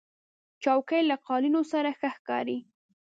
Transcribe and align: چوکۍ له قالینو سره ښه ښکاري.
چوکۍ 0.63 1.01
له 1.09 1.15
قالینو 1.27 1.61
سره 1.71 1.89
ښه 1.99 2.09
ښکاري. 2.15 2.57